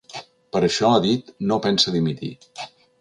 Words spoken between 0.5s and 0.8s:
Per